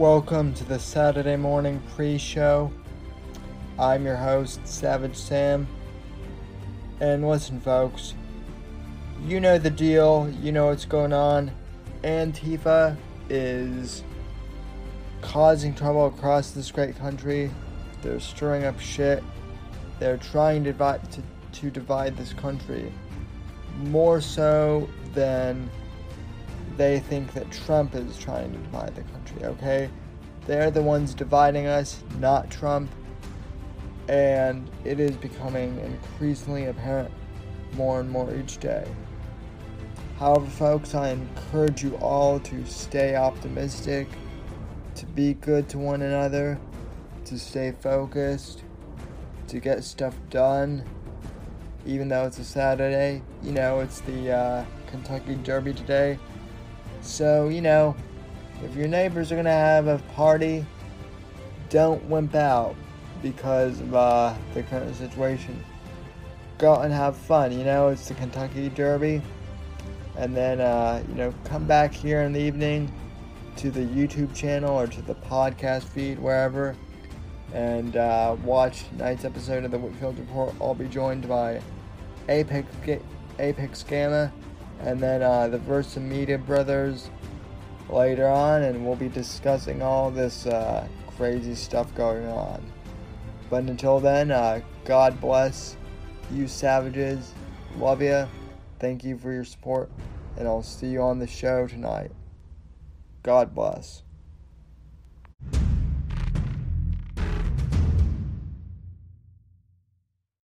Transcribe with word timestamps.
Welcome 0.00 0.54
to 0.54 0.64
the 0.64 0.78
Saturday 0.78 1.36
morning 1.36 1.82
pre 1.94 2.16
show. 2.16 2.72
I'm 3.78 4.06
your 4.06 4.16
host, 4.16 4.66
Savage 4.66 5.14
Sam. 5.14 5.68
And 7.00 7.28
listen, 7.28 7.60
folks, 7.60 8.14
you 9.26 9.40
know 9.40 9.58
the 9.58 9.68
deal, 9.68 10.32
you 10.40 10.52
know 10.52 10.68
what's 10.68 10.86
going 10.86 11.12
on. 11.12 11.50
Antifa 12.02 12.96
is 13.28 14.02
causing 15.20 15.74
trouble 15.74 16.06
across 16.06 16.52
this 16.52 16.70
great 16.70 16.96
country. 16.96 17.50
They're 18.00 18.20
stirring 18.20 18.64
up 18.64 18.80
shit. 18.80 19.22
They're 19.98 20.16
trying 20.16 20.64
to 20.64 20.72
divide, 20.72 21.12
to, 21.12 21.22
to 21.60 21.70
divide 21.70 22.16
this 22.16 22.32
country 22.32 22.90
more 23.82 24.22
so 24.22 24.88
than 25.12 25.68
they 26.80 26.98
think 26.98 27.34
that 27.34 27.50
Trump 27.50 27.94
is 27.94 28.16
trying 28.16 28.50
to 28.50 28.58
divide 28.58 28.94
the 28.94 29.02
country, 29.02 29.44
okay? 29.44 29.90
They're 30.46 30.70
the 30.70 30.80
ones 30.80 31.12
dividing 31.12 31.66
us, 31.66 32.02
not 32.18 32.50
Trump. 32.50 32.90
And 34.08 34.66
it 34.82 34.98
is 34.98 35.14
becoming 35.14 35.78
increasingly 35.80 36.64
apparent 36.64 37.10
more 37.74 38.00
and 38.00 38.08
more 38.08 38.34
each 38.34 38.56
day. 38.60 38.88
However, 40.18 40.46
folks, 40.46 40.94
I 40.94 41.10
encourage 41.10 41.82
you 41.82 41.96
all 41.96 42.40
to 42.40 42.64
stay 42.64 43.14
optimistic, 43.14 44.08
to 44.94 45.04
be 45.04 45.34
good 45.34 45.68
to 45.68 45.78
one 45.78 46.00
another, 46.00 46.58
to 47.26 47.38
stay 47.38 47.72
focused, 47.72 48.64
to 49.48 49.60
get 49.60 49.84
stuff 49.84 50.16
done, 50.30 50.82
even 51.84 52.08
though 52.08 52.24
it's 52.24 52.38
a 52.38 52.44
Saturday. 52.44 53.20
You 53.42 53.52
know, 53.52 53.80
it's 53.80 54.00
the 54.00 54.32
uh, 54.32 54.64
Kentucky 54.86 55.34
Derby 55.34 55.74
today. 55.74 56.18
So, 57.02 57.48
you 57.48 57.60
know, 57.60 57.96
if 58.62 58.74
your 58.76 58.88
neighbors 58.88 59.32
are 59.32 59.36
going 59.36 59.46
to 59.46 59.50
have 59.50 59.86
a 59.86 59.98
party, 60.14 60.64
don't 61.68 62.02
wimp 62.04 62.34
out 62.34 62.76
because 63.22 63.80
of 63.80 63.94
uh, 63.94 64.34
the 64.54 64.62
current 64.64 64.94
situation. 64.96 65.62
Go 66.58 66.74
out 66.74 66.84
and 66.84 66.92
have 66.92 67.16
fun. 67.16 67.52
You 67.52 67.64
know, 67.64 67.88
it's 67.88 68.08
the 68.08 68.14
Kentucky 68.14 68.68
Derby. 68.70 69.22
And 70.16 70.36
then, 70.36 70.60
uh, 70.60 71.02
you 71.08 71.14
know, 71.14 71.32
come 71.44 71.66
back 71.66 71.94
here 71.94 72.22
in 72.22 72.32
the 72.32 72.40
evening 72.40 72.92
to 73.56 73.70
the 73.70 73.80
YouTube 73.80 74.34
channel 74.34 74.78
or 74.78 74.86
to 74.86 75.02
the 75.02 75.14
podcast 75.14 75.84
feed, 75.84 76.18
wherever, 76.18 76.76
and 77.54 77.96
uh, 77.96 78.36
watch 78.44 78.88
tonight's 78.88 79.24
episode 79.24 79.64
of 79.64 79.70
the 79.70 79.78
Whitfield 79.78 80.18
Report. 80.18 80.54
I'll 80.60 80.74
be 80.74 80.88
joined 80.88 81.28
by 81.28 81.60
Apex, 82.28 82.66
Apex 83.38 83.82
Gamma 83.82 84.32
and 84.82 85.00
then 85.00 85.22
uh, 85.22 85.48
the 85.48 85.58
Versa 85.58 86.00
Media 86.00 86.38
Brothers 86.38 87.10
later 87.88 88.26
on, 88.28 88.62
and 88.62 88.84
we'll 88.84 88.96
be 88.96 89.08
discussing 89.08 89.82
all 89.82 90.10
this 90.10 90.46
uh, 90.46 90.86
crazy 91.16 91.54
stuff 91.54 91.94
going 91.94 92.26
on. 92.26 92.62
But 93.48 93.64
until 93.64 94.00
then, 94.00 94.30
uh, 94.30 94.60
God 94.84 95.20
bless 95.20 95.76
you 96.32 96.46
savages. 96.46 97.32
Love 97.76 98.00
you. 98.00 98.26
Thank 98.78 99.04
you 99.04 99.18
for 99.18 99.32
your 99.32 99.44
support, 99.44 99.90
and 100.36 100.46
I'll 100.46 100.62
see 100.62 100.86
you 100.86 101.02
on 101.02 101.18
the 101.18 101.26
show 101.26 101.66
tonight. 101.66 102.12
God 103.22 103.54
bless. 103.54 104.02